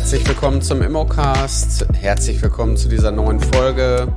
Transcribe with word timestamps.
Herzlich 0.00 0.26
willkommen 0.26 0.62
zum 0.62 0.80
Immocast. 0.80 1.86
Herzlich 1.92 2.40
willkommen 2.40 2.78
zu 2.78 2.88
dieser 2.88 3.12
neuen 3.12 3.38
Folge. 3.38 4.08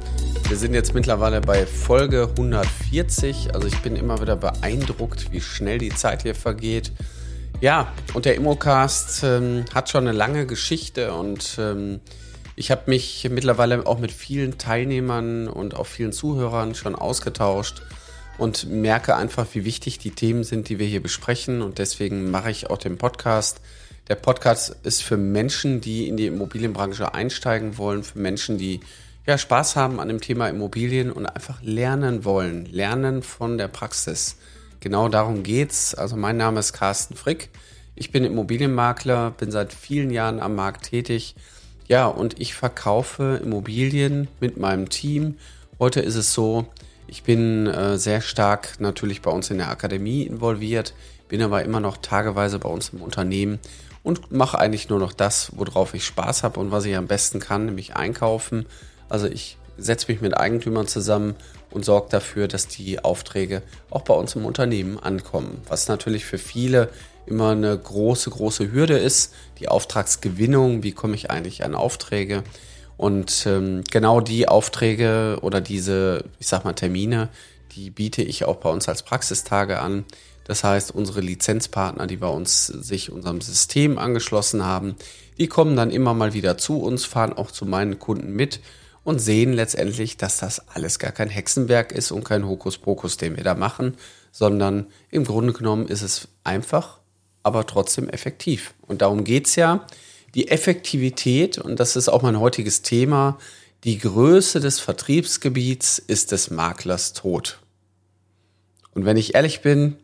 Wir 0.48 0.58
sind 0.58 0.74
jetzt 0.74 0.96
mittlerweile 0.96 1.42
bei 1.42 1.68
Folge 1.68 2.30
140. 2.30 3.54
Also 3.54 3.68
ich 3.68 3.78
bin 3.80 3.98
immer 3.98 4.20
wieder 4.22 4.38
beeindruckt, 4.38 5.34
wie 5.34 5.42
schnell 5.42 5.80
die 5.80 5.90
Zeit 5.90 6.24
hier 6.24 6.36
vergeht. 6.36 6.94
Ja, 7.60 7.92
und 8.14 8.24
der 8.24 8.36
Immocast 8.36 9.24
ähm, 9.24 9.66
hat 9.74 9.90
schon 9.90 10.08
eine 10.08 10.18
lange 10.18 10.48
Geschichte 10.48 11.14
und 11.14 11.58
ähm, 11.60 12.00
ich 12.56 12.72
habe 12.72 12.84
mich 12.88 13.28
mittlerweile 13.30 13.86
auch 13.86 14.00
mit 14.00 14.14
vielen 14.14 14.58
Teilnehmern 14.58 15.50
und 15.50 15.76
auch 15.76 15.86
vielen 15.86 16.14
Zuhörern 16.14 16.76
schon 16.76 16.96
ausgetauscht 16.96 17.84
und 18.38 18.70
merke 18.70 19.18
einfach, 19.18 19.48
wie 19.52 19.66
wichtig 19.66 20.00
die 20.00 20.12
Themen 20.12 20.46
sind, 20.46 20.70
die 20.70 20.80
wir 20.80 20.88
hier 20.88 21.04
besprechen. 21.04 21.62
Und 21.62 21.78
deswegen 21.78 22.32
mache 22.32 22.50
ich 22.50 22.70
auch 22.70 22.78
den 22.78 22.98
Podcast. 22.98 23.60
Der 24.10 24.16
Podcast 24.16 24.76
ist 24.84 25.02
für 25.02 25.16
Menschen, 25.16 25.80
die 25.80 26.10
in 26.10 26.18
die 26.18 26.28
Immobilienbranche 26.28 27.14
einsteigen 27.14 27.78
wollen, 27.78 28.04
für 28.04 28.20
Menschen, 28.20 28.58
die 28.58 28.82
ja 29.26 29.38
Spaß 29.38 29.78
haben 29.78 30.02
an 30.02 30.10
dem 30.10 30.20
Thema 30.20 30.50
Immobilien 30.50 31.10
und 31.10 31.26
einfach 31.26 31.62
lernen 31.62 32.26
wollen, 32.26 32.66
lernen 32.66 33.24
von 33.24 33.58
der 33.58 33.70
Praxis. 33.70 34.36
Genau 34.82 35.08
darum 35.08 35.44
geht's. 35.44 35.96
Also 35.96 36.18
mein 36.18 36.36
Name 36.36 36.60
ist 36.60 36.74
Carsten 36.74 37.16
Frick. 37.16 37.50
Ich 37.96 38.12
bin 38.12 38.26
Immobilienmakler, 38.26 39.32
bin 39.32 39.52
seit 39.52 39.72
vielen 39.72 40.12
Jahren 40.12 40.42
am 40.42 40.56
Markt 40.56 40.90
tätig. 40.90 41.36
Ja, 41.88 42.08
und 42.08 42.42
ich 42.42 42.56
verkaufe 42.56 43.40
Immobilien 43.42 44.28
mit 44.42 44.58
meinem 44.58 44.90
Team. 44.90 45.38
Heute 45.80 46.02
ist 46.02 46.16
es 46.16 46.34
so, 46.34 46.66
ich 47.08 47.24
bin 47.24 47.68
äh, 47.68 47.98
sehr 47.98 48.20
stark 48.20 48.82
natürlich 48.82 49.22
bei 49.22 49.32
uns 49.32 49.50
in 49.50 49.60
der 49.60 49.70
Akademie 49.70 50.24
involviert, 50.24 50.94
bin 51.34 51.42
aber 51.42 51.64
immer 51.64 51.80
noch 51.80 51.98
tageweise 51.98 52.60
bei 52.60 52.70
uns 52.70 52.90
im 52.90 53.02
Unternehmen 53.02 53.58
und 54.04 54.32
mache 54.32 54.60
eigentlich 54.60 54.90
nur 54.90 55.00
noch 55.00 55.14
das, 55.14 55.52
worauf 55.56 55.96
ich 55.96 56.06
Spaß 56.06 56.44
habe 56.44 56.60
und 56.60 56.70
was 56.70 56.86
ich 56.86 56.96
am 56.96 57.08
besten 57.08 57.40
kann, 57.40 57.66
nämlich 57.66 57.96
einkaufen. 57.96 58.68
Also 59.10 59.26
ich 59.26 59.58
setze 59.76 60.12
mich 60.12 60.22
mit 60.22 60.38
Eigentümern 60.38 60.86
zusammen 60.86 61.34
und 61.72 61.86
sorge 61.86 62.10
dafür, 62.12 62.48
dass 62.48 62.68
die 62.68 63.04
Aufträge 63.04 63.64
auch 63.90 64.04
bei 64.04 64.14
uns 64.14 64.36
im 64.36 64.46
Unternehmen 64.46 65.00
ankommen. 65.00 65.60
Was 65.68 65.88
natürlich 65.88 66.24
für 66.24 66.38
viele 66.38 66.90
immer 67.26 67.54
eine 67.54 67.76
große, 67.76 68.30
große 68.30 68.72
Hürde 68.72 69.00
ist. 69.00 69.34
Die 69.58 69.70
Auftragsgewinnung, 69.70 70.84
wie 70.84 70.92
komme 70.92 71.16
ich 71.16 71.32
eigentlich 71.32 71.66
an 71.66 71.74
Aufträge? 71.74 72.44
Und 72.96 73.48
ähm, 73.48 73.84
genau 73.90 74.22
die 74.22 74.48
Aufträge 74.48 75.40
oder 75.42 75.62
diese, 75.62 76.26
ich 76.38 76.46
sag 76.46 76.64
mal, 76.64 76.74
Termine, 76.74 77.30
die 77.76 77.90
biete 77.90 78.22
ich 78.22 78.46
auch 78.46 78.58
bei 78.58 78.70
uns 78.70 78.88
als 78.88 79.02
Praxistage 79.02 79.80
an. 79.80 80.06
Das 80.46 80.64
heißt, 80.64 80.92
unsere 80.92 81.22
Lizenzpartner, 81.22 82.08
die 82.08 82.18
bei 82.18 82.28
uns 82.28 82.68
sich 82.68 83.12
unserem 83.12 83.42
System 83.42 83.98
angeschlossen 83.98 84.66
haben, 84.66 84.96
die 85.38 85.48
kommen 85.48 85.76
dann 85.76 85.92
immer 85.92 86.14
mal 86.14 86.34
wieder 86.34 86.58
zu 86.58 86.82
uns, 86.82 87.06
fahren 87.06 87.34
auch 87.34 87.52
zu 87.52 87.66
meinen 87.66 88.00
Kunden 88.00 88.34
mit 88.34 88.60
und 89.04 89.20
sehen 89.20 89.54
letztendlich, 89.54 90.18
dass 90.18 90.38
das 90.38 90.68
alles 90.70 91.00
gar 91.00 91.12
kein 91.12 91.30
Hexenwerk 91.30 91.92
ist 91.92 92.12
und 92.12 92.24
kein 92.24 92.48
Hokuspokus, 92.48 93.18
den 93.18 93.36
wir 93.36 93.44
da 93.44 93.56
machen, 93.56 93.98
sondern 94.32 94.88
im 95.10 95.26
Grunde 95.26 95.54
genommen 95.54 95.88
ist 95.88 96.02
es 96.02 96.28
einfach, 96.44 97.00
aber 97.44 97.66
trotzdem 97.66 98.10
effektiv. 98.10 98.74
Und 98.82 99.02
darum 99.02 99.24
geht's 99.24 99.56
ja. 99.56 99.86
Die 100.36 100.48
Effektivität, 100.50 101.58
und 101.58 101.80
das 101.80 101.96
ist 101.96 102.10
auch 102.10 102.24
mein 102.24 102.40
heutiges 102.40 102.82
Thema, 102.82 103.38
die 103.84 104.00
Größe 104.00 104.60
des 104.60 104.80
Vertriebsgebiets 104.80 106.00
ist 106.00 106.32
des 106.32 106.50
Maklers 106.50 107.14
Tod. 107.14 107.60
Und 108.92 109.06
wenn 109.06 109.18
ich 109.18 109.36
ehrlich 109.36 109.62
bin, 109.62 109.98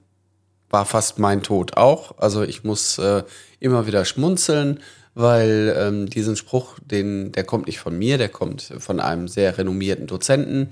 war 0.69 0.85
fast 0.85 1.19
mein 1.19 1.43
Tod 1.43 1.77
auch. 1.77 2.17
Also 2.17 2.43
ich 2.43 2.63
muss 2.63 2.97
äh, 2.97 3.23
immer 3.59 3.87
wieder 3.87 4.05
schmunzeln, 4.05 4.79
weil 5.15 5.75
ähm, 5.77 6.09
diesen 6.09 6.35
Spruch, 6.35 6.77
den, 6.79 7.31
der 7.31 7.43
kommt 7.43 7.67
nicht 7.67 7.79
von 7.79 7.97
mir, 7.97 8.17
der 8.17 8.29
kommt 8.29 8.73
von 8.79 8.99
einem 8.99 9.27
sehr 9.27 9.57
renommierten 9.57 10.07
Dozenten, 10.07 10.69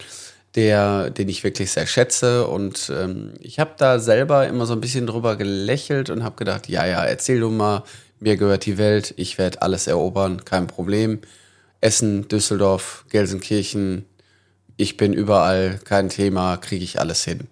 der, 0.55 1.09
den 1.09 1.29
ich 1.29 1.43
wirklich 1.43 1.71
sehr 1.71 1.87
schätze. 1.87 2.47
Und 2.47 2.91
ähm, 2.95 3.33
ich 3.39 3.59
habe 3.59 3.71
da 3.77 3.99
selber 3.99 4.47
immer 4.47 4.65
so 4.65 4.73
ein 4.73 4.81
bisschen 4.81 5.07
drüber 5.07 5.35
gelächelt 5.35 6.09
und 6.09 6.23
habe 6.23 6.35
gedacht, 6.35 6.69
ja, 6.69 6.85
ja, 6.85 7.03
erzähl 7.03 7.39
du 7.39 7.49
mal, 7.49 7.83
mir 8.19 8.37
gehört 8.37 8.65
die 8.65 8.77
Welt, 8.77 9.13
ich 9.17 9.37
werde 9.37 9.61
alles 9.61 9.87
erobern, 9.87 10.43
kein 10.45 10.67
Problem. 10.67 11.19
Essen, 11.81 12.27
Düsseldorf, 12.27 13.05
Gelsenkirchen, 13.09 14.05
ich 14.77 14.97
bin 14.97 15.13
überall, 15.13 15.79
kein 15.83 16.09
Thema, 16.09 16.57
kriege 16.57 16.83
ich 16.83 16.99
alles 16.99 17.23
hin. 17.23 17.47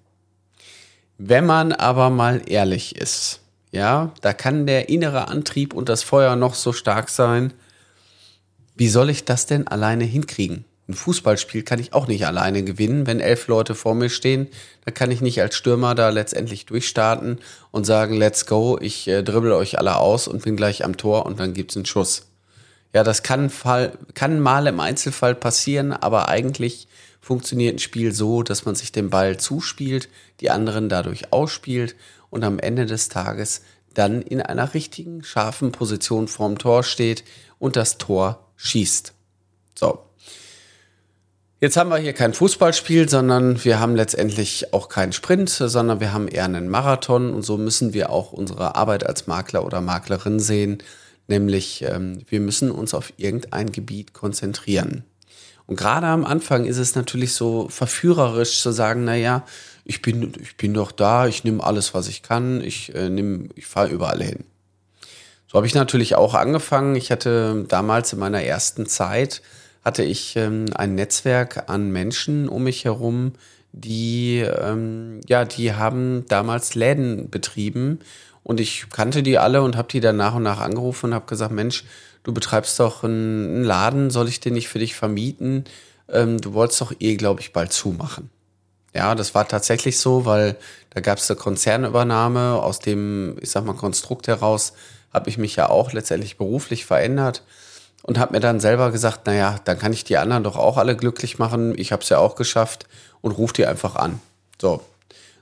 Wenn 1.17 1.45
man 1.45 1.71
aber 1.71 2.09
mal 2.09 2.41
ehrlich 2.45 2.95
ist, 2.95 3.39
ja, 3.71 4.11
da 4.21 4.33
kann 4.33 4.65
der 4.65 4.89
innere 4.89 5.27
Antrieb 5.27 5.73
und 5.73 5.89
das 5.89 6.03
Feuer 6.03 6.35
noch 6.35 6.55
so 6.55 6.73
stark 6.73 7.09
sein. 7.09 7.53
Wie 8.75 8.89
soll 8.89 9.09
ich 9.09 9.25
das 9.25 9.45
denn 9.45 9.67
alleine 9.67 10.03
hinkriegen? 10.03 10.65
Ein 10.87 10.93
Fußballspiel 10.93 11.63
kann 11.63 11.79
ich 11.79 11.93
auch 11.93 12.07
nicht 12.07 12.27
alleine 12.27 12.63
gewinnen. 12.63 13.07
Wenn 13.07 13.19
elf 13.19 13.47
Leute 13.47 13.73
vor 13.73 13.95
mir 13.95 14.09
stehen, 14.09 14.47
dann 14.83 14.93
kann 14.93 15.09
ich 15.09 15.21
nicht 15.21 15.41
als 15.41 15.55
Stürmer 15.55 15.95
da 15.95 16.09
letztendlich 16.09 16.65
durchstarten 16.67 17.39
und 17.71 17.85
sagen, 17.85 18.15
let's 18.15 18.45
go, 18.45 18.77
ich 18.79 19.07
äh, 19.07 19.23
dribbel 19.23 19.53
euch 19.53 19.79
alle 19.79 19.97
aus 19.97 20.27
und 20.27 20.43
bin 20.43 20.55
gleich 20.55 20.83
am 20.83 20.95
Tor 20.95 21.25
und 21.25 21.39
dann 21.39 21.53
gibt's 21.53 21.75
einen 21.75 21.85
Schuss. 21.85 22.27
Ja, 22.93 23.03
das 23.03 23.23
kann, 23.23 23.49
Fall, 23.49 23.97
kann 24.13 24.39
mal 24.39 24.67
im 24.67 24.79
Einzelfall 24.79 25.33
passieren, 25.33 25.91
aber 25.91 26.29
eigentlich 26.29 26.87
funktioniert 27.25 27.73
ein 27.73 27.79
Spiel 27.79 28.11
so, 28.11 28.43
dass 28.43 28.65
man 28.65 28.75
sich 28.75 28.91
den 28.91 29.09
Ball 29.09 29.37
zuspielt, 29.37 30.09
die 30.41 30.51
anderen 30.51 30.89
dadurch 30.89 31.33
ausspielt 31.33 31.95
und 32.29 32.43
am 32.43 32.59
Ende 32.59 32.85
des 32.85 33.09
Tages 33.09 33.61
dann 33.95 34.21
in 34.21 34.43
einer 34.43 34.75
richtigen, 34.75 35.23
scharfen 35.23 35.71
Position 35.71 36.27
vorm 36.27 36.59
Tor 36.59 36.83
steht 36.83 37.23
und 37.57 37.77
das 37.77 37.97
Tor 37.97 38.51
schießt. 38.57 39.13
So. 39.73 40.03
Jetzt 41.61 41.77
haben 41.77 41.89
wir 41.89 41.97
hier 41.97 42.13
kein 42.13 42.35
Fußballspiel, 42.35 43.09
sondern 43.09 43.63
wir 43.65 43.79
haben 43.79 43.95
letztendlich 43.95 44.71
auch 44.71 44.87
keinen 44.87 45.11
Sprint, 45.11 45.49
sondern 45.49 45.99
wir 45.99 46.13
haben 46.13 46.27
eher 46.27 46.45
einen 46.45 46.69
Marathon 46.69 47.33
und 47.33 47.41
so 47.41 47.57
müssen 47.57 47.95
wir 47.95 48.11
auch 48.11 48.33
unsere 48.33 48.75
Arbeit 48.75 49.03
als 49.03 49.25
Makler 49.25 49.65
oder 49.65 49.81
Maklerin 49.81 50.39
sehen, 50.39 50.77
nämlich 51.27 51.81
ähm, 51.81 52.21
wir 52.29 52.39
müssen 52.39 52.69
uns 52.69 52.93
auf 52.93 53.13
irgendein 53.17 53.71
Gebiet 53.71 54.13
konzentrieren. 54.13 55.05
Und 55.67 55.77
gerade 55.77 56.07
am 56.07 56.25
Anfang 56.25 56.65
ist 56.65 56.77
es 56.77 56.95
natürlich 56.95 57.33
so 57.33 57.67
verführerisch 57.69 58.61
zu 58.61 58.71
sagen, 58.71 59.03
na 59.05 59.15
ja, 59.15 59.45
ich 59.83 60.01
bin, 60.01 60.33
ich 60.41 60.57
bin 60.57 60.73
doch 60.73 60.91
da, 60.91 61.27
ich 61.27 61.43
nehme 61.43 61.63
alles, 61.63 61.93
was 61.93 62.07
ich 62.07 62.23
kann, 62.23 62.61
ich 62.61 62.93
äh, 62.95 63.09
ich 63.55 63.65
fahre 63.65 63.89
überall 63.89 64.21
hin. 64.21 64.45
So 65.47 65.57
habe 65.57 65.67
ich 65.67 65.75
natürlich 65.75 66.15
auch 66.15 66.33
angefangen. 66.33 66.95
Ich 66.95 67.11
hatte 67.11 67.65
damals 67.67 68.13
in 68.13 68.19
meiner 68.19 68.43
ersten 68.43 68.87
Zeit 68.87 69.41
hatte 69.83 70.03
ich 70.03 70.35
ähm, 70.35 70.65
ein 70.73 70.95
Netzwerk 70.95 71.69
an 71.69 71.91
Menschen 71.91 72.49
um 72.49 72.63
mich 72.63 72.85
herum, 72.85 73.33
die 73.71 74.39
ähm, 74.39 75.21
ja, 75.27 75.45
die 75.45 75.73
haben 75.73 76.25
damals 76.27 76.73
Läden 76.73 77.29
betrieben 77.29 77.99
und 78.41 78.59
ich 78.59 78.87
kannte 78.89 79.21
die 79.21 79.37
alle 79.37 79.61
und 79.61 79.77
habe 79.77 79.87
die 79.87 79.99
dann 79.99 80.17
nach 80.17 80.33
und 80.33 80.43
nach 80.43 80.59
angerufen 80.59 81.07
und 81.07 81.13
habe 81.13 81.27
gesagt, 81.27 81.51
Mensch, 81.51 81.83
du 82.25 82.33
betreibst 82.33 82.79
doch 82.79 83.03
einen 83.03 83.63
Laden, 83.63 84.09
soll 84.09 84.27
ich 84.27 84.41
den 84.41 84.55
nicht 84.55 84.67
für 84.67 84.79
dich 84.79 84.95
vermieten? 84.95 85.63
Ähm, 86.09 86.41
du 86.41 86.53
wolltest 86.53 86.81
doch 86.81 86.93
eh, 86.99 87.15
glaube 87.15 87.39
ich, 87.39 87.53
bald 87.53 87.71
zumachen. 87.71 88.29
Ja, 88.93 89.13
das 89.15 89.35
war 89.35 89.47
tatsächlich 89.47 89.99
so, 89.99 90.25
weil 90.25 90.57
da 90.89 91.01
gab 91.01 91.19
es 91.19 91.29
eine 91.29 91.39
Konzernübernahme. 91.39 92.61
Aus 92.61 92.79
dem, 92.79 93.37
ich 93.41 93.51
sag 93.51 93.63
mal, 93.65 93.73
Konstrukt 93.73 94.27
heraus 94.27 94.73
habe 95.13 95.29
ich 95.29 95.37
mich 95.37 95.55
ja 95.55 95.69
auch 95.69 95.93
letztendlich 95.93 96.37
beruflich 96.37 96.85
verändert 96.85 97.43
und 98.03 98.17
habe 98.17 98.33
mir 98.33 98.39
dann 98.39 98.59
selber 98.59 98.91
gesagt, 98.91 99.27
naja, 99.27 99.59
dann 99.65 99.77
kann 99.77 99.93
ich 99.93 100.03
die 100.03 100.17
anderen 100.17 100.43
doch 100.43 100.57
auch 100.57 100.77
alle 100.77 100.95
glücklich 100.95 101.37
machen. 101.37 101.77
Ich 101.77 101.91
habe 101.91 102.03
es 102.03 102.09
ja 102.09 102.17
auch 102.17 102.35
geschafft 102.35 102.87
und 103.21 103.31
ruf 103.31 103.53
die 103.53 103.65
einfach 103.65 103.95
an. 103.95 104.19
So. 104.59 104.81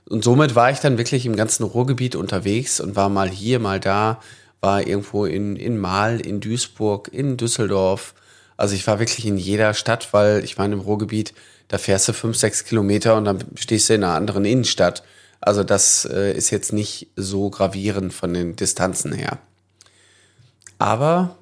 Und 0.06 0.22
somit 0.22 0.54
war 0.54 0.70
ich 0.70 0.80
dann 0.80 0.98
wirklich 0.98 1.24
im 1.24 1.36
ganzen 1.36 1.62
Ruhrgebiet 1.62 2.14
unterwegs 2.14 2.78
und 2.80 2.94
war 2.94 3.08
mal 3.08 3.30
hier, 3.30 3.58
mal 3.58 3.80
da, 3.80 4.20
war 4.64 4.86
irgendwo 4.86 5.26
in, 5.26 5.56
in 5.56 5.76
Mahl, 5.76 6.20
in 6.20 6.40
Duisburg, 6.40 7.10
in 7.12 7.36
Düsseldorf. 7.36 8.14
Also 8.56 8.74
ich 8.74 8.86
war 8.86 8.98
wirklich 8.98 9.26
in 9.26 9.36
jeder 9.36 9.74
Stadt, 9.74 10.14
weil 10.14 10.42
ich 10.42 10.56
meine, 10.56 10.72
im 10.72 10.80
Ruhrgebiet, 10.80 11.34
da 11.68 11.76
fährst 11.76 12.08
du 12.08 12.14
fünf, 12.14 12.38
sechs 12.38 12.64
Kilometer 12.64 13.18
und 13.18 13.26
dann 13.26 13.44
stehst 13.56 13.90
du 13.90 13.94
in 13.94 14.02
einer 14.02 14.14
anderen 14.14 14.46
Innenstadt. 14.46 15.02
Also 15.42 15.64
das 15.64 16.06
äh, 16.06 16.32
ist 16.32 16.48
jetzt 16.48 16.72
nicht 16.72 17.08
so 17.14 17.50
gravierend 17.50 18.14
von 18.14 18.32
den 18.32 18.56
Distanzen 18.56 19.12
her. 19.12 19.38
Aber 20.78 21.36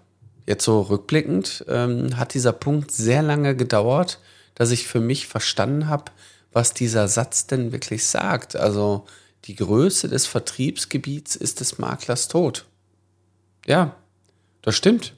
jetzt 0.48 0.64
so 0.64 0.80
rückblickend 0.80 1.64
ähm, 1.69 2.19
hat 2.19 2.34
dieser 2.34 2.52
Punkt 2.52 2.90
sehr 2.90 3.22
lange 3.22 3.54
gedauert, 3.54 4.19
dass 4.56 4.72
ich 4.72 4.88
für 4.88 5.00
mich 5.00 5.28
verstanden 5.28 5.86
habe, 5.86 6.06
was 6.52 6.74
dieser 6.74 7.06
Satz 7.06 7.46
denn 7.46 7.70
wirklich 7.70 8.04
sagt. 8.04 8.56
Also 8.56 9.06
die 9.44 9.54
Größe 9.54 10.08
des 10.08 10.26
Vertriebsgebiets 10.26 11.36
ist 11.36 11.60
des 11.60 11.78
Maklers 11.78 12.26
Tod. 12.26 12.66
Ja, 13.67 13.97
das 14.62 14.76
stimmt. 14.76 15.14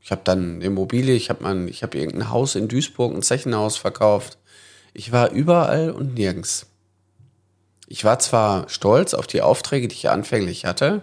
Ich 0.00 0.10
habe 0.10 0.22
dann 0.24 0.60
Immobilie, 0.60 1.14
ich 1.14 1.30
habe 1.30 1.44
habe 1.44 1.98
irgendein 1.98 2.30
Haus 2.30 2.54
in 2.54 2.68
Duisburg, 2.68 3.14
ein 3.14 3.22
Zechenhaus 3.22 3.76
verkauft. 3.76 4.38
Ich 4.94 5.12
war 5.12 5.30
überall 5.30 5.90
und 5.90 6.14
nirgends. 6.14 6.66
Ich 7.86 8.04
war 8.04 8.18
zwar 8.18 8.68
stolz 8.68 9.14
auf 9.14 9.26
die 9.26 9.42
Aufträge, 9.42 9.88
die 9.88 9.94
ich 9.94 10.10
anfänglich 10.10 10.64
hatte, 10.64 11.02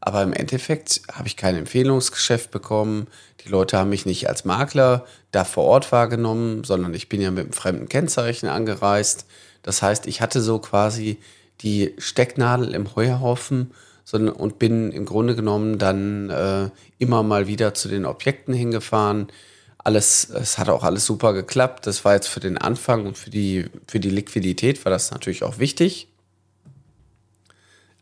Aber 0.00 0.22
im 0.22 0.32
Endeffekt 0.32 1.02
habe 1.12 1.26
ich 1.26 1.36
kein 1.36 1.56
Empfehlungsgeschäft 1.56 2.50
bekommen. 2.50 3.08
Die 3.44 3.48
Leute 3.48 3.78
haben 3.78 3.90
mich 3.90 4.06
nicht 4.06 4.28
als 4.28 4.44
Makler 4.44 5.04
da 5.32 5.44
vor 5.44 5.64
Ort 5.64 5.90
wahrgenommen, 5.92 6.64
sondern 6.64 6.94
ich 6.94 7.08
bin 7.08 7.20
ja 7.20 7.30
mit 7.30 7.44
einem 7.44 7.52
fremden 7.52 7.88
Kennzeichen 7.88 8.48
angereist. 8.48 9.26
Das 9.62 9.82
heißt, 9.82 10.06
ich 10.06 10.20
hatte 10.20 10.40
so 10.40 10.60
quasi 10.60 11.18
die 11.60 11.94
Stecknadel 11.98 12.74
im 12.74 12.94
Heuhaufen 12.94 13.72
sondern, 14.10 14.34
und 14.36 14.58
bin 14.58 14.90
im 14.90 15.04
Grunde 15.04 15.36
genommen 15.36 15.76
dann 15.76 16.30
äh, 16.30 16.70
immer 16.96 17.22
mal 17.22 17.46
wieder 17.46 17.74
zu 17.74 17.88
den 17.88 18.06
Objekten 18.06 18.54
hingefahren. 18.54 19.28
Alles, 19.76 20.30
es 20.30 20.56
hat 20.56 20.70
auch 20.70 20.82
alles 20.82 21.04
super 21.04 21.34
geklappt. 21.34 21.86
Das 21.86 22.06
war 22.06 22.14
jetzt 22.14 22.28
für 22.28 22.40
den 22.40 22.56
Anfang 22.56 23.04
und 23.04 23.18
für 23.18 23.28
die, 23.28 23.66
für 23.86 24.00
die 24.00 24.08
Liquidität 24.08 24.82
war 24.86 24.90
das 24.90 25.10
natürlich 25.10 25.42
auch 25.42 25.58
wichtig. 25.58 26.08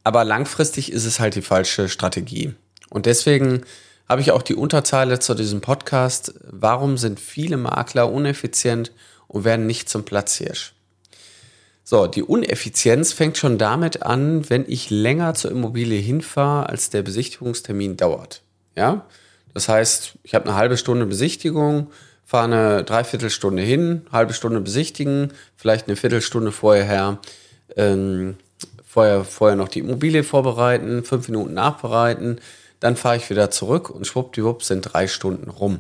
Aber 0.05 0.23
langfristig 0.23 0.93
ist 0.93 1.07
es 1.07 1.19
halt 1.19 1.35
die 1.35 1.43
falsche 1.43 1.89
Strategie. 1.89 2.55
Und 2.89 3.07
deswegen 3.07 3.63
habe 4.09 4.21
ich 4.21 4.31
auch 4.31 4.43
die 4.43 4.55
Unterzeile 4.55 5.19
zu 5.19 5.35
diesem 5.35 5.61
Podcast. 5.61 6.35
Warum 6.45 6.99
sind 6.99 7.19
viele 7.19 7.57
Makler 7.57 8.13
uneffizient 8.13 8.93
und 9.27 9.43
werden 9.43 9.67
nicht 9.67 9.89
zum 9.89 10.05
Platzhirsch? 10.05 10.76
So, 11.89 12.09
die 12.09 12.25
Uneffizienz 12.25 13.13
fängt 13.13 13.39
schon 13.39 13.59
damit 13.59 14.03
an, 14.03 14.51
wenn 14.51 14.65
ich 14.67 14.91
länger 14.91 15.35
zur 15.35 15.53
Immobilie 15.53 16.01
hinfahre, 16.01 16.69
als 16.69 16.91
der 16.91 17.03
Besichtigungstermin 17.03 17.97
dauert. 17.97 18.43
Ja, 18.75 19.07
das 19.55 19.69
heißt, 19.69 20.15
ich 20.25 20.35
habe 20.35 20.47
eine 20.47 20.57
halbe 20.57 20.79
Stunde 20.79 21.07
Besichtigung, 21.07 21.93
fahre 22.25 22.45
eine 22.47 22.83
Dreiviertelstunde 22.83 23.63
hin, 23.63 24.05
halbe 24.11 24.35
Stunde 24.35 24.61
besichtigen, 24.61 25.33
vielleicht 25.55 25.87
eine 25.87 25.95
Viertelstunde 25.95 26.51
vorher, 26.51 27.19
ähm, 27.77 28.35
vorher, 28.85 29.23
vorher 29.23 29.57
noch 29.57 29.69
die 29.69 29.79
Immobilie 29.79 30.25
vorbereiten, 30.25 31.05
fünf 31.05 31.29
Minuten 31.29 31.55
nachbereiten, 31.55 32.41
dann 32.81 32.97
fahre 32.97 33.19
ich 33.19 33.31
wieder 33.31 33.53
zurück 33.53 33.91
und 33.91 34.09
schwuppdiwupp 34.09 34.65
sind 34.65 34.93
drei 34.93 35.07
Stunden 35.07 35.51
rum. 35.51 35.79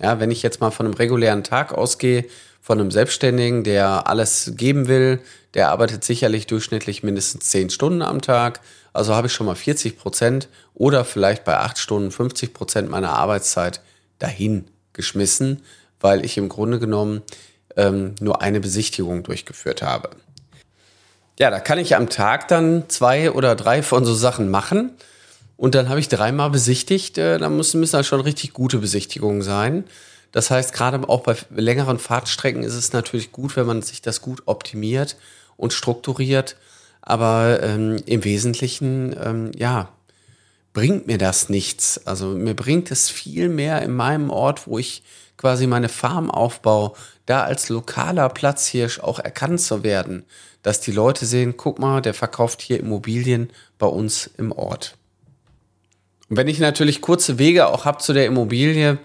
Ja, 0.00 0.20
wenn 0.20 0.30
ich 0.30 0.42
jetzt 0.42 0.60
mal 0.60 0.70
von 0.70 0.86
einem 0.86 0.94
regulären 0.94 1.44
Tag 1.44 1.72
ausgehe, 1.72 2.24
von 2.60 2.78
einem 2.80 2.90
Selbstständigen, 2.90 3.64
der 3.64 4.06
alles 4.06 4.52
geben 4.56 4.88
will, 4.88 5.20
der 5.54 5.70
arbeitet 5.70 6.04
sicherlich 6.04 6.46
durchschnittlich 6.46 7.02
mindestens 7.02 7.50
10 7.50 7.70
Stunden 7.70 8.02
am 8.02 8.22
Tag. 8.22 8.60
Also 8.92 9.14
habe 9.14 9.26
ich 9.26 9.32
schon 9.32 9.46
mal 9.46 9.56
40 9.56 9.98
Prozent 9.98 10.48
oder 10.74 11.04
vielleicht 11.04 11.44
bei 11.44 11.56
8 11.56 11.78
Stunden 11.78 12.10
50 12.10 12.54
Prozent 12.54 12.90
meiner 12.90 13.14
Arbeitszeit 13.14 13.80
dahin 14.18 14.66
geschmissen, 14.92 15.62
weil 16.00 16.24
ich 16.24 16.38
im 16.38 16.48
Grunde 16.48 16.78
genommen 16.78 17.22
ähm, 17.76 18.14
nur 18.20 18.42
eine 18.42 18.60
Besichtigung 18.60 19.22
durchgeführt 19.22 19.82
habe. 19.82 20.10
Ja, 21.38 21.50
da 21.50 21.60
kann 21.60 21.78
ich 21.78 21.96
am 21.96 22.08
Tag 22.08 22.48
dann 22.48 22.88
zwei 22.88 23.32
oder 23.32 23.56
drei 23.56 23.82
von 23.82 24.04
so 24.04 24.14
Sachen 24.14 24.50
machen. 24.50 24.92
Und 25.56 25.74
dann 25.74 25.88
habe 25.88 26.00
ich 26.00 26.08
dreimal 26.08 26.50
besichtigt. 26.50 27.18
Äh, 27.18 27.38
da 27.38 27.48
müssen, 27.48 27.80
müssen 27.80 27.96
das 27.96 28.06
schon 28.06 28.20
richtig 28.20 28.52
gute 28.52 28.78
Besichtigungen 28.78 29.42
sein. 29.42 29.84
Das 30.32 30.50
heißt, 30.50 30.72
gerade 30.72 31.08
auch 31.08 31.22
bei 31.22 31.36
längeren 31.50 31.98
Fahrtstrecken 31.98 32.62
ist 32.62 32.74
es 32.74 32.92
natürlich 32.92 33.32
gut, 33.32 33.56
wenn 33.56 33.66
man 33.66 33.82
sich 33.82 34.00
das 34.00 34.22
gut 34.22 34.42
optimiert 34.46 35.16
und 35.56 35.72
strukturiert. 35.72 36.56
Aber 37.02 37.62
ähm, 37.62 37.96
im 38.06 38.24
Wesentlichen, 38.24 39.14
ähm, 39.22 39.50
ja, 39.56 39.90
bringt 40.72 41.06
mir 41.06 41.18
das 41.18 41.48
nichts. 41.48 42.06
Also 42.06 42.28
mir 42.28 42.54
bringt 42.54 42.90
es 42.90 43.10
viel 43.10 43.48
mehr 43.48 43.82
in 43.82 43.92
meinem 43.92 44.30
Ort, 44.30 44.66
wo 44.66 44.78
ich 44.78 45.02
quasi 45.36 45.66
meine 45.66 45.88
Farm 45.88 46.30
aufbaue, 46.30 46.92
da 47.26 47.42
als 47.42 47.68
lokaler 47.68 48.28
Platzhirsch 48.28 49.00
auch 49.00 49.18
erkannt 49.18 49.60
zu 49.60 49.82
werden, 49.82 50.24
dass 50.62 50.80
die 50.80 50.92
Leute 50.92 51.26
sehen, 51.26 51.56
guck 51.56 51.78
mal, 51.78 52.00
der 52.00 52.14
verkauft 52.14 52.62
hier 52.62 52.78
Immobilien 52.78 53.50
bei 53.78 53.86
uns 53.86 54.30
im 54.38 54.52
Ort. 54.52 54.96
Und 56.32 56.38
wenn 56.38 56.48
ich 56.48 56.60
natürlich 56.60 57.02
kurze 57.02 57.38
Wege 57.38 57.66
auch 57.66 57.84
habe 57.84 57.98
zu 57.98 58.14
der 58.14 58.24
Immobilie, 58.24 58.96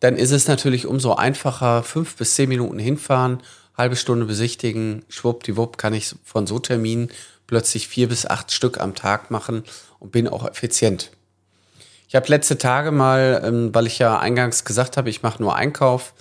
dann 0.00 0.18
ist 0.18 0.32
es 0.32 0.48
natürlich 0.48 0.86
umso 0.86 1.14
einfacher, 1.14 1.82
fünf 1.82 2.14
bis 2.16 2.34
zehn 2.34 2.50
Minuten 2.50 2.78
hinfahren, 2.78 3.42
halbe 3.74 3.96
Stunde 3.96 4.26
besichtigen, 4.26 5.02
schwuppdiwupp 5.08 5.78
kann 5.78 5.94
ich 5.94 6.14
von 6.24 6.46
so 6.46 6.58
Terminen 6.58 7.08
plötzlich 7.46 7.88
vier 7.88 8.06
bis 8.08 8.26
acht 8.26 8.52
Stück 8.52 8.78
am 8.78 8.94
Tag 8.94 9.30
machen 9.30 9.64
und 9.98 10.12
bin 10.12 10.28
auch 10.28 10.46
effizient. 10.46 11.10
Ich 12.06 12.16
habe 12.16 12.28
letzte 12.28 12.58
Tage 12.58 12.90
mal, 12.90 13.40
ähm, 13.42 13.74
weil 13.74 13.86
ich 13.86 13.98
ja 13.98 14.18
eingangs 14.18 14.66
gesagt 14.66 14.98
habe, 14.98 15.08
ich 15.08 15.22
mache 15.22 15.42
nur 15.42 15.56
Einkauf, 15.56 16.12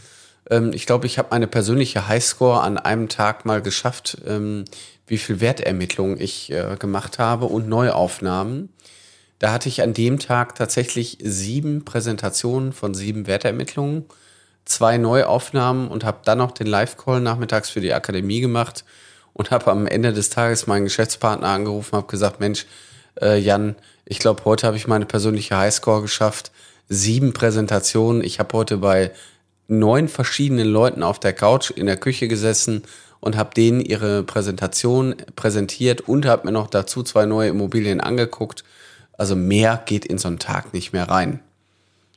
ähm, 0.49 0.71
ich 0.71 0.85
glaube, 0.85 1.07
ich 1.07 1.17
habe 1.17 1.27
meine 1.31 1.47
persönliche 1.47 2.07
Highscore 2.07 2.61
an 2.61 2.77
einem 2.77 3.09
Tag 3.09 3.43
mal 3.43 3.61
geschafft, 3.61 4.17
ähm, 4.25 4.63
wie 5.07 5.17
viel 5.17 5.41
Wertermittlungen 5.41 6.21
ich 6.21 6.53
äh, 6.53 6.77
gemacht 6.79 7.19
habe 7.19 7.47
und 7.47 7.67
Neuaufnahmen. 7.67 8.69
Da 9.43 9.51
hatte 9.51 9.67
ich 9.67 9.81
an 9.81 9.93
dem 9.93 10.19
Tag 10.19 10.55
tatsächlich 10.55 11.17
sieben 11.21 11.83
Präsentationen 11.83 12.71
von 12.71 12.93
sieben 12.93 13.27
Wertermittlungen, 13.27 14.05
zwei 14.63 14.97
Neuaufnahmen 14.97 15.89
und 15.89 16.05
habe 16.05 16.19
dann 16.23 16.37
noch 16.37 16.51
den 16.51 16.67
Live-Call 16.67 17.19
nachmittags 17.19 17.69
für 17.69 17.81
die 17.81 17.91
Akademie 17.91 18.39
gemacht 18.39 18.85
und 19.33 19.51
habe 19.51 19.69
am 19.69 19.85
Ende 19.85 20.13
des 20.13 20.29
Tages 20.29 20.65
meinen 20.65 20.85
Geschäftspartner 20.85 21.49
angerufen, 21.49 21.97
habe 21.97 22.07
gesagt, 22.07 22.39
Mensch, 22.39 22.67
äh, 23.21 23.37
Jan, 23.37 23.75
ich 24.05 24.19
glaube, 24.19 24.45
heute 24.45 24.65
habe 24.65 24.77
ich 24.77 24.87
meine 24.87 25.05
persönliche 25.05 25.57
Highscore 25.57 26.03
geschafft. 26.03 26.53
Sieben 26.87 27.33
Präsentationen. 27.33 28.23
Ich 28.23 28.39
habe 28.39 28.57
heute 28.57 28.77
bei 28.77 29.11
neun 29.67 30.07
verschiedenen 30.07 30.69
Leuten 30.69 31.03
auf 31.03 31.19
der 31.19 31.33
Couch 31.33 31.69
in 31.69 31.87
der 31.87 31.97
Küche 31.97 32.29
gesessen 32.29 32.83
und 33.19 33.35
habe 33.35 33.53
denen 33.53 33.81
ihre 33.81 34.23
Präsentation 34.23 35.15
präsentiert 35.35 35.99
und 35.99 36.25
habe 36.25 36.45
mir 36.45 36.53
noch 36.53 36.67
dazu 36.67 37.03
zwei 37.03 37.25
neue 37.25 37.49
Immobilien 37.49 37.99
angeguckt 37.99 38.63
also 39.17 39.35
mehr 39.35 39.81
geht 39.85 40.05
in 40.05 40.17
so 40.17 40.27
einen 40.27 40.39
Tag 40.39 40.73
nicht 40.73 40.93
mehr 40.93 41.09
rein. 41.09 41.39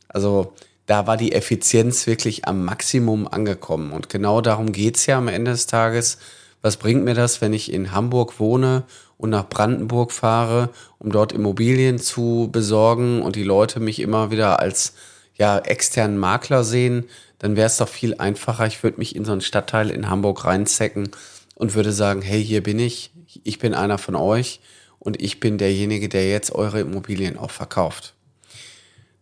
Also 0.08 0.52
da 0.87 1.06
war 1.06 1.16
die 1.16 1.32
Effizienz 1.32 2.06
wirklich 2.06 2.46
am 2.46 2.64
Maximum 2.64 3.26
angekommen. 3.28 3.93
Und 3.93 4.08
genau 4.08 4.40
darum 4.40 4.72
geht's 4.72 5.06
ja 5.06 5.19
am 5.19 5.28
Ende 5.28 5.50
des 5.50 5.66
Tages. 5.66 6.19
Was 6.62 6.76
bringt 6.76 7.04
mir 7.04 7.14
das, 7.14 7.40
wenn 7.40 7.52
ich 7.52 7.72
in 7.72 7.93
Hamburg 7.93 8.40
wohne 8.40 8.84
und 9.19 9.31
nach 9.31 9.48
Brandenburg 9.48 10.12
fahre, 10.12 10.70
um 10.98 11.10
dort 11.10 11.32
Immobilien 11.32 11.98
zu 11.98 12.48
besorgen 12.52 13.22
und 13.22 13.37
die 13.37 13.44
Leute 13.44 13.81
mich 13.81 14.00
immer 14.00 14.31
wieder 14.31 14.60
als 14.60 14.94
ja, 15.34 15.58
externen 15.58 16.19
Makler 16.19 16.64
sehen, 16.64 17.04
dann 17.38 17.56
wäre 17.56 17.66
es 17.66 17.76
doch 17.76 17.88
viel 17.88 18.14
einfacher. 18.14 18.66
Ich 18.66 18.82
würde 18.82 18.98
mich 18.98 19.14
in 19.14 19.25
so 19.25 19.32
einen 19.32 19.43
Stadtteil 19.43 19.90
in 19.90 20.08
Hamburg 20.08 20.44
reinzecken 20.44 21.10
und 21.54 21.75
würde 21.75 21.93
sagen, 21.93 22.22
hey, 22.22 22.43
hier 22.43 22.62
bin 22.62 22.78
ich, 22.78 23.10
ich 23.44 23.58
bin 23.58 23.75
einer 23.75 23.98
von 23.98 24.14
euch 24.14 24.60
und 24.98 25.20
ich 25.20 25.40
bin 25.40 25.58
derjenige, 25.58 26.08
der 26.08 26.28
jetzt 26.28 26.52
eure 26.52 26.81
Immobilien 26.81 27.37
auch 27.37 27.50
verkauft. 27.50 28.15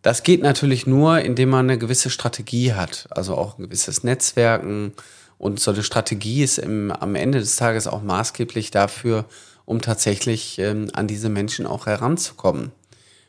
Das 0.01 0.21
geht 0.21 0.43
natürlich 0.43 0.85
nur, 0.85 1.19
indem 1.21 1.49
man 1.49 1.65
eine 1.67 1.79
gewisse 1.79 2.11
Strategie 2.11 2.73
hat, 2.73 3.07
also 3.09 3.35
auch 3.35 3.57
ein 3.57 3.63
gewisses 3.63 4.03
Netzwerken. 4.03 4.93
Und 5.39 5.59
so 5.59 5.71
eine 5.71 5.81
Strategie 5.81 6.43
ist 6.43 6.59
im, 6.59 6.91
am 6.91 7.15
Ende 7.15 7.39
des 7.39 7.55
Tages 7.55 7.87
auch 7.87 8.03
maßgeblich 8.03 8.69
dafür, 8.69 9.25
um 9.65 9.81
tatsächlich 9.81 10.59
ähm, 10.59 10.89
an 10.93 11.07
diese 11.07 11.29
Menschen 11.29 11.65
auch 11.65 11.87
heranzukommen. 11.87 12.71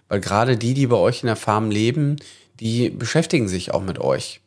Weil 0.08 0.20
gerade 0.20 0.58
die, 0.58 0.74
die 0.74 0.86
bei 0.86 0.96
euch 0.96 1.22
in 1.22 1.28
der 1.28 1.36
Farm 1.36 1.70
leben, 1.70 2.16
die 2.60 2.90
beschäftigen 2.90 3.48
sich 3.48 3.72
auch 3.72 3.82
mit 3.82 3.98
euch. 3.98 4.40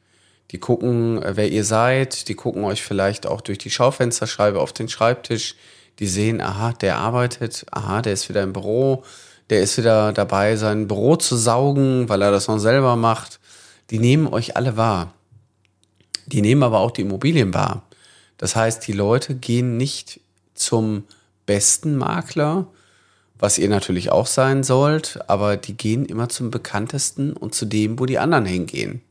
Die 0.51 0.59
gucken, 0.59 1.21
äh, 1.23 1.35
wer 1.35 1.49
ihr 1.49 1.63
seid, 1.63 2.27
die 2.27 2.35
gucken 2.35 2.63
euch 2.63 2.83
vielleicht 2.83 3.25
auch 3.25 3.41
durch 3.41 3.57
die 3.57 3.71
Schaufensterscheibe 3.71 4.59
auf 4.59 4.71
den 4.71 4.87
Schreibtisch, 4.87 5.55
die 5.99 6.07
sehen, 6.07 6.41
aha, 6.41 6.73
der 6.73 6.97
arbeitet, 6.97 7.65
aha, 7.71 8.01
der 8.01 8.13
ist 8.13 8.29
wieder 8.29 8.43
im 8.43 8.53
Büro, 8.53 9.03
der 9.49 9.61
ist 9.61 9.77
wieder 9.77 10.13
dabei, 10.13 10.55
sein 10.55 10.87
Büro 10.87 11.15
zu 11.15 11.35
saugen, 11.35 12.07
weil 12.09 12.21
er 12.21 12.31
das 12.31 12.47
noch 12.47 12.59
selber 12.59 12.95
macht. 12.95 13.39
Die 13.89 13.99
nehmen 13.99 14.27
euch 14.27 14.55
alle 14.55 14.77
wahr. 14.77 15.13
Die 16.27 16.41
nehmen 16.41 16.63
aber 16.63 16.79
auch 16.79 16.91
die 16.91 17.01
Immobilien 17.01 17.53
wahr. 17.53 17.83
Das 18.37 18.55
heißt, 18.55 18.87
die 18.87 18.93
Leute 18.93 19.35
gehen 19.35 19.77
nicht 19.77 20.21
zum 20.53 21.03
besten 21.45 21.95
Makler, 21.97 22.67
was 23.37 23.57
ihr 23.57 23.69
natürlich 23.69 24.11
auch 24.11 24.27
sein 24.27 24.63
sollt, 24.63 25.19
aber 25.27 25.57
die 25.57 25.75
gehen 25.75 26.05
immer 26.05 26.29
zum 26.29 26.51
bekanntesten 26.51 27.33
und 27.33 27.55
zu 27.55 27.65
dem, 27.65 27.99
wo 27.99 28.05
die 28.05 28.19
anderen 28.19 28.45
hingehen. 28.45 29.01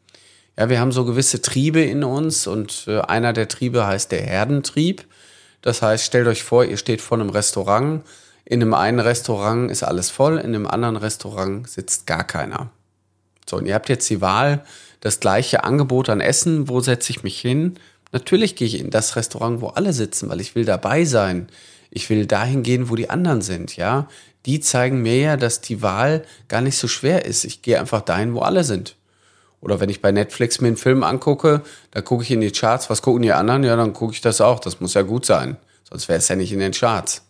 Ja, 0.56 0.68
wir 0.68 0.80
haben 0.80 0.92
so 0.92 1.04
gewisse 1.04 1.42
Triebe 1.42 1.80
in 1.80 2.04
uns 2.04 2.46
und 2.46 2.84
äh, 2.86 3.00
einer 3.00 3.32
der 3.32 3.48
Triebe 3.48 3.86
heißt 3.86 4.12
der 4.12 4.22
Herdentrieb. 4.22 5.04
Das 5.62 5.82
heißt, 5.82 6.04
stellt 6.04 6.26
euch 6.26 6.42
vor, 6.42 6.64
ihr 6.64 6.76
steht 6.76 7.00
vor 7.00 7.18
einem 7.18 7.30
Restaurant. 7.30 8.02
In 8.44 8.60
dem 8.60 8.74
einen 8.74 9.00
Restaurant 9.00 9.70
ist 9.70 9.82
alles 9.82 10.10
voll, 10.10 10.38
in 10.38 10.52
dem 10.52 10.66
anderen 10.66 10.96
Restaurant 10.96 11.68
sitzt 11.68 12.06
gar 12.06 12.24
keiner. 12.24 12.70
So, 13.48 13.56
und 13.56 13.66
ihr 13.66 13.74
habt 13.74 13.88
jetzt 13.88 14.08
die 14.10 14.20
Wahl, 14.20 14.64
das 15.00 15.20
gleiche 15.20 15.64
Angebot 15.64 16.08
an 16.08 16.20
Essen, 16.20 16.68
wo 16.68 16.80
setze 16.80 17.10
ich 17.10 17.22
mich 17.22 17.40
hin? 17.40 17.78
Natürlich 18.12 18.56
gehe 18.56 18.66
ich 18.66 18.80
in 18.80 18.90
das 18.90 19.16
Restaurant, 19.16 19.60
wo 19.60 19.68
alle 19.68 19.92
sitzen, 19.92 20.28
weil 20.28 20.40
ich 20.40 20.54
will 20.54 20.64
dabei 20.64 21.04
sein. 21.04 21.48
Ich 21.90 22.08
will 22.10 22.26
dahin 22.26 22.62
gehen, 22.62 22.90
wo 22.90 22.96
die 22.96 23.10
anderen 23.10 23.42
sind, 23.42 23.76
ja. 23.76 24.08
Die 24.46 24.60
zeigen 24.60 25.02
mir 25.02 25.18
ja, 25.18 25.36
dass 25.36 25.60
die 25.60 25.82
Wahl 25.82 26.24
gar 26.48 26.60
nicht 26.60 26.76
so 26.76 26.88
schwer 26.88 27.26
ist. 27.26 27.44
Ich 27.44 27.62
gehe 27.62 27.78
einfach 27.78 28.00
dahin, 28.00 28.34
wo 28.34 28.40
alle 28.40 28.64
sind. 28.64 28.96
Oder 29.60 29.80
wenn 29.80 29.88
ich 29.88 30.00
bei 30.00 30.12
Netflix 30.12 30.60
mir 30.60 30.68
einen 30.68 30.76
Film 30.76 31.02
angucke, 31.02 31.62
da 31.90 32.00
gucke 32.00 32.22
ich 32.22 32.30
in 32.30 32.40
die 32.40 32.52
Charts, 32.52 32.90
was 32.90 33.02
gucken 33.02 33.22
die 33.22 33.32
anderen? 33.32 33.64
Ja, 33.64 33.76
dann 33.76 33.92
gucke 33.92 34.12
ich 34.12 34.20
das 34.20 34.40
auch. 34.40 34.60
Das 34.60 34.80
muss 34.80 34.94
ja 34.94 35.02
gut 35.02 35.26
sein. 35.26 35.56
Sonst 35.88 36.08
wäre 36.08 36.18
es 36.18 36.28
ja 36.28 36.36
nicht 36.36 36.52
in 36.52 36.60
den 36.60 36.72
Charts. 36.72 37.22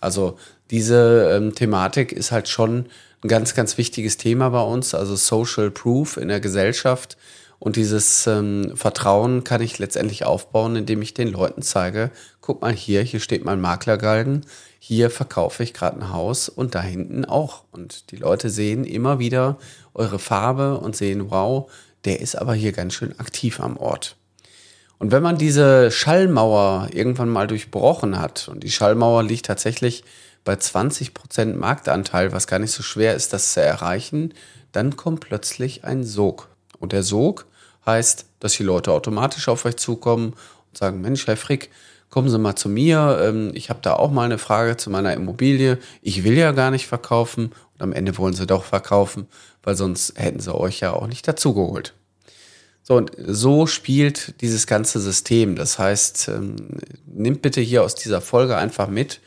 Also 0.00 0.36
diese 0.70 1.30
ähm, 1.32 1.54
Thematik 1.54 2.12
ist 2.12 2.32
halt 2.32 2.48
schon 2.48 2.86
ein 3.22 3.28
ganz, 3.28 3.54
ganz 3.54 3.76
wichtiges 3.78 4.16
Thema 4.16 4.50
bei 4.50 4.62
uns, 4.62 4.94
also 4.94 5.14
Social 5.14 5.70
Proof 5.70 6.16
in 6.16 6.28
der 6.28 6.40
Gesellschaft. 6.40 7.16
Und 7.58 7.76
dieses 7.76 8.26
ähm, 8.26 8.72
Vertrauen 8.74 9.44
kann 9.44 9.60
ich 9.60 9.78
letztendlich 9.78 10.24
aufbauen, 10.24 10.76
indem 10.76 11.02
ich 11.02 11.12
den 11.12 11.28
Leuten 11.28 11.60
zeige, 11.60 12.10
guck 12.40 12.62
mal 12.62 12.72
hier, 12.72 13.02
hier 13.02 13.20
steht 13.20 13.44
mein 13.44 13.60
Maklergalgen, 13.60 14.46
hier 14.82 15.10
verkaufe 15.10 15.62
ich 15.62 15.74
gerade 15.74 15.98
ein 16.00 16.10
Haus 16.10 16.48
und 16.48 16.74
da 16.74 16.80
hinten 16.80 17.26
auch. 17.26 17.64
Und 17.70 18.10
die 18.10 18.16
Leute 18.16 18.48
sehen 18.48 18.84
immer 18.84 19.18
wieder 19.18 19.58
eure 19.92 20.18
Farbe 20.18 20.78
und 20.78 20.96
sehen, 20.96 21.30
wow, 21.30 21.70
der 22.06 22.20
ist 22.20 22.34
aber 22.34 22.54
hier 22.54 22.72
ganz 22.72 22.94
schön 22.94 23.16
aktiv 23.20 23.60
am 23.60 23.76
Ort. 23.76 24.16
Und 24.98 25.12
wenn 25.12 25.22
man 25.22 25.36
diese 25.36 25.90
Schallmauer 25.90 26.88
irgendwann 26.92 27.28
mal 27.28 27.46
durchbrochen 27.46 28.18
hat, 28.18 28.48
und 28.48 28.64
die 28.64 28.70
Schallmauer 28.70 29.22
liegt 29.22 29.46
tatsächlich 29.46 30.02
bei 30.44 30.56
20 30.56 31.12
Prozent 31.12 31.58
Marktanteil, 31.58 32.32
was 32.32 32.46
gar 32.46 32.58
nicht 32.58 32.72
so 32.72 32.82
schwer 32.82 33.14
ist, 33.14 33.34
das 33.34 33.52
zu 33.52 33.60
erreichen, 33.60 34.32
dann 34.72 34.96
kommt 34.96 35.20
plötzlich 35.20 35.84
ein 35.84 36.04
Sog. 36.04 36.48
Und 36.78 36.92
der 36.92 37.02
Sog 37.02 37.46
heißt, 37.84 38.24
dass 38.40 38.54
die 38.54 38.62
Leute 38.62 38.92
automatisch 38.92 39.48
auf 39.48 39.66
euch 39.66 39.76
zukommen 39.76 40.32
und 40.32 40.78
sagen, 40.78 41.02
Mensch, 41.02 41.26
Herr 41.26 41.36
Frick, 41.36 41.70
kommen 42.10 42.28
Sie 42.28 42.38
mal 42.38 42.56
zu 42.56 42.68
mir, 42.68 43.20
ähm, 43.22 43.52
ich 43.54 43.70
habe 43.70 43.80
da 43.82 43.94
auch 43.94 44.10
mal 44.10 44.24
eine 44.24 44.38
Frage 44.38 44.76
zu 44.76 44.90
meiner 44.90 45.14
Immobilie, 45.14 45.78
ich 46.02 46.24
will 46.24 46.36
ja 46.36 46.52
gar 46.52 46.70
nicht 46.70 46.86
verkaufen 46.86 47.52
und 47.74 47.82
am 47.82 47.92
Ende 47.92 48.18
wollen 48.18 48.34
Sie 48.34 48.46
doch 48.46 48.64
verkaufen, 48.64 49.26
weil 49.62 49.76
sonst 49.76 50.18
hätten 50.18 50.40
Sie 50.40 50.54
euch 50.54 50.80
ja 50.80 50.92
auch 50.92 51.06
nicht 51.06 51.26
dazugeholt. 51.26 51.94
So, 52.82 52.96
und 52.96 53.12
so 53.24 53.66
spielt 53.66 54.40
dieses 54.40 54.66
ganze 54.66 54.98
System. 55.00 55.54
Das 55.54 55.78
heißt, 55.78 56.28
ähm, 56.28 56.56
nimmt 57.06 57.42
bitte 57.42 57.60
hier 57.60 57.84
aus 57.84 57.94
dieser 57.94 58.20
Folge 58.20 58.56
einfach 58.56 58.88
mit, 58.88 59.20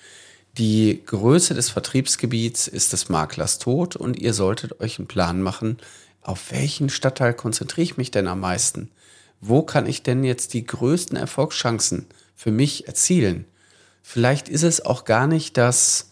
die 0.57 1.01
Größe 1.05 1.53
des 1.53 1.69
Vertriebsgebiets 1.69 2.67
ist 2.67 2.93
des 2.93 3.09
Maklers 3.09 3.57
Tod 3.59 3.95
und 3.95 4.19
ihr 4.19 4.33
solltet 4.33 4.81
euch 4.81 4.99
einen 4.99 5.07
Plan 5.07 5.41
machen, 5.41 5.77
auf 6.21 6.51
welchen 6.51 6.89
Stadtteil 6.89 7.33
konzentriere 7.33 7.83
ich 7.83 7.97
mich 7.97 8.11
denn 8.11 8.27
am 8.27 8.39
meisten? 8.39 8.91
Wo 9.41 9.63
kann 9.63 9.87
ich 9.87 10.03
denn 10.03 10.23
jetzt 10.23 10.53
die 10.53 10.65
größten 10.65 11.17
Erfolgschancen 11.17 12.05
für 12.35 12.51
mich 12.51 12.87
erzielen? 12.87 13.45
Vielleicht 14.01 14.49
ist 14.49 14.63
es 14.63 14.85
auch 14.85 15.05
gar 15.05 15.27
nicht 15.27 15.57
das 15.57 16.11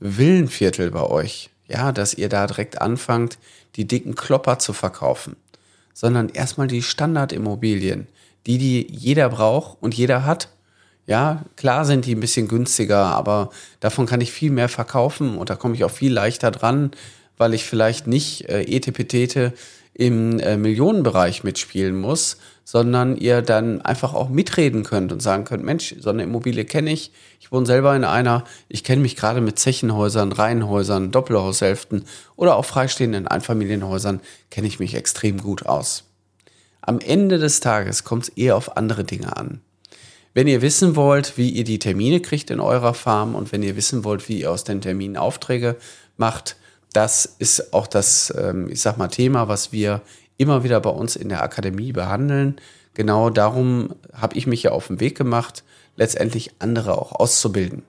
Villenviertel 0.00 0.90
bei 0.90 1.02
euch, 1.02 1.50
ja, 1.68 1.90
dass 1.92 2.14
ihr 2.14 2.28
da 2.28 2.46
direkt 2.46 2.80
anfangt, 2.80 3.38
die 3.76 3.86
dicken 3.86 4.14
Klopper 4.14 4.58
zu 4.58 4.72
verkaufen, 4.72 5.36
sondern 5.94 6.28
erstmal 6.28 6.66
die 6.66 6.82
Standardimmobilien, 6.82 8.06
die, 8.46 8.58
die 8.58 8.86
jeder 8.90 9.30
braucht 9.30 9.78
und 9.82 9.94
jeder 9.94 10.24
hat. 10.24 10.50
Ja, 11.06 11.44
klar 11.56 11.84
sind 11.84 12.06
die 12.06 12.14
ein 12.14 12.20
bisschen 12.20 12.48
günstiger, 12.48 13.06
aber 13.06 13.50
davon 13.80 14.06
kann 14.06 14.20
ich 14.20 14.32
viel 14.32 14.50
mehr 14.50 14.68
verkaufen 14.68 15.36
und 15.36 15.50
da 15.50 15.56
komme 15.56 15.74
ich 15.74 15.84
auch 15.84 15.90
viel 15.90 16.12
leichter 16.12 16.50
dran, 16.50 16.90
weil 17.36 17.54
ich 17.54 17.64
vielleicht 17.64 18.06
nicht 18.06 18.48
äh, 18.48 18.62
Etepetete 18.62 19.52
im 19.94 20.40
äh, 20.40 20.56
Millionenbereich 20.56 21.44
mitspielen 21.44 21.96
muss, 21.96 22.36
sondern 22.64 23.16
ihr 23.16 23.42
dann 23.42 23.80
einfach 23.82 24.14
auch 24.14 24.28
mitreden 24.28 24.82
könnt 24.82 25.12
und 25.12 25.22
sagen 25.22 25.44
könnt, 25.44 25.64
Mensch, 25.64 25.94
so 26.00 26.10
eine 26.10 26.24
Immobilie 26.24 26.64
kenne 26.64 26.92
ich, 26.92 27.12
ich 27.40 27.52
wohne 27.52 27.66
selber 27.66 27.94
in 27.94 28.04
einer, 28.04 28.44
ich 28.68 28.82
kenne 28.82 29.02
mich 29.02 29.16
gerade 29.16 29.40
mit 29.40 29.58
Zechenhäusern, 29.58 30.32
Reihenhäusern, 30.32 31.12
Doppelhaushälften 31.12 32.04
oder 32.36 32.56
auch 32.56 32.64
freistehenden 32.64 33.28
Einfamilienhäusern, 33.28 34.20
kenne 34.50 34.66
ich 34.66 34.80
mich 34.80 34.94
extrem 34.94 35.38
gut 35.38 35.66
aus. 35.66 36.04
Am 36.80 36.98
Ende 36.98 37.38
des 37.38 37.60
Tages 37.60 38.04
kommt 38.04 38.24
es 38.24 38.28
eher 38.30 38.56
auf 38.56 38.76
andere 38.76 39.04
Dinge 39.04 39.36
an. 39.36 39.60
Wenn 40.34 40.48
ihr 40.48 40.62
wissen 40.62 40.96
wollt, 40.96 41.38
wie 41.38 41.48
ihr 41.50 41.64
die 41.64 41.78
Termine 41.78 42.20
kriegt 42.20 42.50
in 42.50 42.58
eurer 42.58 42.92
Farm 42.92 43.36
und 43.36 43.52
wenn 43.52 43.62
ihr 43.62 43.76
wissen 43.76 44.02
wollt, 44.02 44.28
wie 44.28 44.40
ihr 44.40 44.50
aus 44.50 44.64
den 44.64 44.80
Terminen 44.80 45.16
Aufträge 45.16 45.76
macht, 46.16 46.56
das 46.94 47.26
ist 47.38 47.74
auch 47.74 47.86
das, 47.86 48.32
ähm, 48.36 48.70
ich 48.70 48.80
sag 48.80 48.96
mal, 48.96 49.08
Thema, 49.08 49.48
was 49.48 49.72
wir 49.72 50.00
immer 50.36 50.64
wieder 50.64 50.80
bei 50.80 50.90
uns 50.90 51.16
in 51.16 51.28
der 51.28 51.42
Akademie 51.42 51.92
behandeln. 51.92 52.56
Genau 52.94 53.30
darum 53.30 53.94
habe 54.12 54.36
ich 54.36 54.46
mich 54.46 54.62
ja 54.62 54.70
auf 54.70 54.86
den 54.86 55.00
Weg 55.00 55.16
gemacht, 55.16 55.64
letztendlich 55.96 56.52
andere 56.60 56.96
auch 56.96 57.12
auszubilden. 57.12 57.82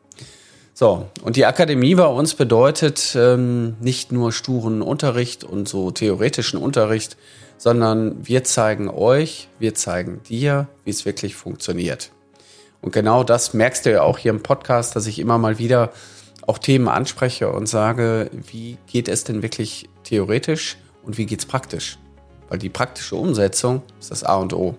So, 0.74 1.05
und 1.21 1.38
die 1.38 1.45
Akademie 1.45 1.95
bei 1.95 2.05
uns 2.05 2.33
bedeutet 2.33 3.15
ähm, 3.17 3.77
nicht 3.79 4.12
nur 4.12 4.33
sturen 4.33 4.81
Unterricht 4.81 5.45
und 5.45 5.69
so 5.69 5.91
theoretischen 5.91 6.59
Unterricht, 6.59 7.15
sondern 7.57 8.27
wir 8.27 8.43
zeigen 8.43 8.89
euch, 8.89 9.47
wir 9.57 9.74
zeigen 9.74 10.21
dir, 10.27 10.67
wie 10.83 10.89
es 10.89 11.05
wirklich 11.05 11.35
funktioniert. 11.35 12.12
Und 12.81 12.91
genau 12.91 13.24
das 13.24 13.53
merkst 13.53 13.85
du 13.85 13.91
ja 13.91 14.01
auch 14.01 14.17
hier 14.17 14.31
im 14.31 14.43
Podcast, 14.43 14.95
dass 14.95 15.07
ich 15.07 15.17
immer 15.17 15.38
mal 15.38 15.59
wieder 15.59 15.91
auch 16.47 16.57
Themen 16.57 16.87
anspreche 16.87 17.51
und 17.51 17.67
sage, 17.67 18.29
wie 18.31 18.77
geht 18.87 19.07
es 19.07 19.23
denn 19.23 19.41
wirklich 19.41 19.89
theoretisch 20.03 20.77
und 21.03 21.17
wie 21.17 21.25
geht 21.25 21.39
es 21.39 21.45
praktisch? 21.45 21.97
Weil 22.49 22.59
die 22.59 22.69
praktische 22.69 23.15
Umsetzung 23.15 23.81
ist 23.99 24.11
das 24.11 24.23
A 24.23 24.35
und 24.35 24.53
O. 24.53 24.75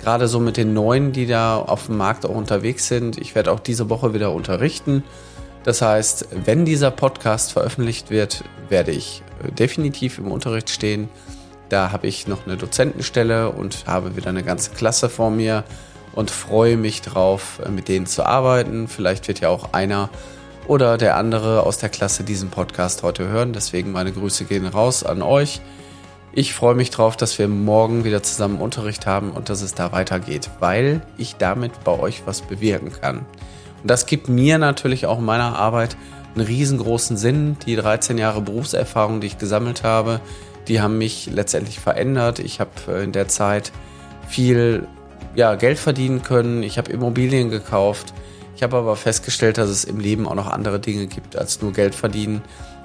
Gerade 0.03 0.27
so 0.27 0.41
mit 0.41 0.57
den 0.57 0.75
Neuen, 0.75 1.13
die 1.13 1.29
da 1.29 1.59
auf 1.59 1.87
dem 1.87 1.97
Markt 1.97 2.27
auch 2.27 2.35
unterwegs 2.35 2.89
sind. 2.89 3.19
Ich 3.19 3.37
werde 3.37 3.53
auch 3.53 3.61
diese 3.61 3.89
Woche 3.89 4.15
wieder 4.15 4.33
unterrichten. 4.33 5.05
Das 5.63 5.81
heißt, 5.81 6.27
wenn 6.45 6.65
dieser 6.65 6.91
Podcast 6.91 7.53
veröffentlicht 7.53 8.11
wird, 8.11 8.43
werde 8.69 8.91
ich 8.91 9.23
definitiv 9.59 10.19
im 10.19 10.31
Unterricht 10.31 10.71
stehen. 10.71 11.09
Da 11.69 11.93
habe 11.93 12.07
ich 12.07 12.27
noch 12.27 12.47
eine 12.47 12.57
Dozentenstelle 12.57 13.51
und 13.51 13.85
habe 13.87 14.17
wieder 14.17 14.29
eine 14.29 14.43
ganze 14.43 14.71
Klasse 14.73 15.09
vor 15.09 15.31
mir 15.31 15.65
und 16.15 16.31
freue 16.31 16.77
mich 16.77 17.03
drauf, 17.03 17.61
mit 17.71 17.89
denen 17.89 18.07
zu 18.07 18.25
arbeiten. 18.25 18.89
Vielleicht 18.89 19.27
wird 19.29 19.41
ja 19.41 19.49
auch 19.49 19.73
einer 19.73 20.11
oder 20.67 20.97
der 20.97 21.17
andere 21.17 21.65
aus 21.65 21.79
der 21.79 21.89
Klasse 21.89 22.25
diesen 22.25 22.51
Podcast 22.51 23.03
heute 23.03 23.29
hören. 23.29 23.53
Deswegen 23.53 23.93
meine 23.93 24.13
Grüße 24.13 24.45
gehen 24.45 24.67
raus 24.67 25.05
an 25.05 25.23
euch. 25.23 25.61
Ich 26.33 26.53
freue 26.53 26.75
mich 26.75 26.91
drauf, 26.91 27.17
dass 27.17 27.39
wir 27.39 27.47
morgen 27.49 28.05
wieder 28.05 28.23
zusammen 28.23 28.61
Unterricht 28.61 29.07
haben 29.07 29.31
und 29.31 29.51
dass 29.51 29.63
es 29.63 29.75
da 29.75 29.93
weitergeht, 29.93 30.51
weil 30.59 31.03
ich 31.17 31.37
damit 31.37 31.85
bei 31.85 31.93
euch 31.93 32.23
was 32.27 32.43
bewirken 32.43 32.91
kann. 32.93 33.19
Und 33.83 33.91
das 33.91 34.07
gibt 34.07 34.29
mir 34.29 34.59
natürlich 34.59 35.07
auch 35.07 35.19
in 35.19 35.25
meiner 35.25 35.57
Arbeit 35.57 35.97
einen 36.35 36.47
riesengroßen 36.47 37.17
Sinn. 37.17 37.57
Die 37.67 37.77
13 37.77 38.19
Jahre 38.19 38.41
Berufserfahrung, 38.41 39.21
die 39.21 39.29
ich 39.29 39.39
gesammelt 39.39 39.83
habe, 39.83 40.21
die 40.69 40.81
haben 40.81 40.99
mich 40.99 41.29
letztendlich 41.33 41.79
verändert. 41.79 42.39
Ich 42.39 42.61
habe 42.61 42.71
äh, 42.89 43.05
in 43.05 43.13
der 43.13 43.29
Zeit 43.29 43.73
viel 44.29 44.87
ja, 45.35 45.55
Geld 45.57 45.79
verdienen 45.79 46.23
können. 46.23 46.63
Ich 46.63 46.79
habe 46.79 46.91
Immobilien 46.91 47.51
gekauft. 47.51 48.15
Ich 48.57 48.63
habe 48.63 48.77
aber 48.77 48.97
festgestellt, 48.97 49.59
dass 49.59 49.69
es 49.69 49.85
im 49.85 49.99
Leben 49.99 50.29
auch 50.29 50.35
noch 50.35 50.49
andere 50.49 50.79
Dinge 50.79 51.07
gibt 51.07 51.37
als 51.37 51.61
nur 51.61 51.73
Geld 51.73 51.95
verdienen. 51.95 52.43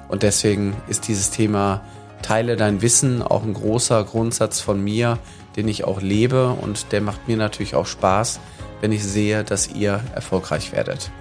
Und 0.08 0.24
deswegen 0.24 0.76
ist 0.88 1.08
dieses 1.08 1.30
Thema 1.30 1.82
Teile 2.22 2.58
dein 2.58 2.82
Wissen 2.82 3.22
auch 3.22 3.44
ein 3.44 3.54
großer 3.54 4.04
Grundsatz 4.04 4.60
von 4.60 4.84
mir, 4.84 5.20
den 5.56 5.68
ich 5.68 5.84
auch 5.84 6.02
lebe. 6.02 6.50
Und 6.50 6.92
der 6.92 7.02
macht 7.02 7.28
mir 7.28 7.38
natürlich 7.38 7.76
auch 7.76 7.86
Spaß, 7.86 8.40
wenn 8.82 8.92
ich 8.92 9.04
sehe, 9.04 9.44
dass 9.44 9.70
ihr 9.70 10.02
erfolgreich 10.16 10.72
werdet. 10.72 11.12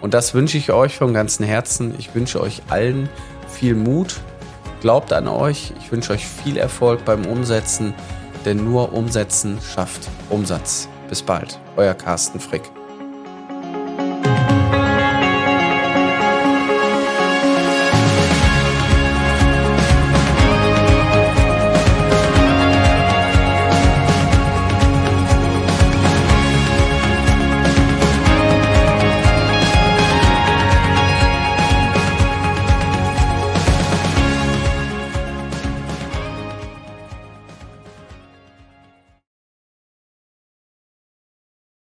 Und 0.00 0.14
das 0.14 0.34
wünsche 0.34 0.58
ich 0.58 0.72
euch 0.72 0.96
vom 0.96 1.12
ganzen 1.12 1.44
Herzen. 1.44 1.94
Ich 1.98 2.14
wünsche 2.14 2.40
euch 2.40 2.62
allen 2.68 3.08
viel 3.48 3.74
Mut. 3.74 4.20
Glaubt 4.80 5.12
an 5.12 5.26
euch. 5.26 5.72
Ich 5.80 5.90
wünsche 5.90 6.12
euch 6.12 6.26
viel 6.26 6.56
Erfolg 6.56 7.04
beim 7.04 7.26
Umsetzen, 7.26 7.94
denn 8.44 8.64
nur 8.64 8.92
Umsetzen 8.92 9.58
schafft 9.60 10.08
Umsatz. 10.30 10.88
Bis 11.08 11.22
bald, 11.22 11.58
euer 11.76 11.94
Carsten 11.94 12.38
Frick. 12.38 12.77